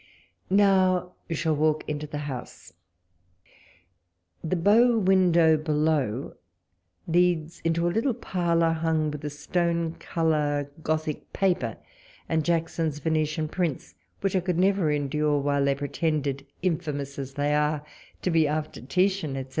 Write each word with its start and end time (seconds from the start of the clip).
Now 0.49 1.13
you 1.29 1.35
shall 1.35 1.55
walk 1.55 1.87
into 1.87 2.07
the 2.07 2.17
house. 2.25 2.73
The 4.43 4.55
bow 4.55 4.97
window 4.97 5.57
below 5.57 6.33
leads 7.07 7.59
into 7.63 7.87
a 7.87 7.91
little 7.93 8.15
parlour 8.15 8.71
hung 8.71 9.11
with 9.11 9.23
a 9.23 9.29
stone 9.29 9.93
colour 9.99 10.71
Gothic 10.81 11.31
paper 11.33 11.77
and 12.27 12.43
Jackson's 12.43 12.97
Venetian 12.97 13.47
prints, 13.47 13.93
which 14.21 14.35
I 14.35 14.39
could 14.39 14.57
never 14.57 14.89
endure 14.91 15.37
while 15.37 15.63
they 15.65 15.75
pretended, 15.75 16.47
infamous 16.63 17.19
as 17.19 17.35
they 17.35 17.53
are, 17.53 17.85
to 18.23 18.31
be 18.31 18.47
after 18.47 18.81
Titian, 18.81 19.37
etc. 19.37 19.49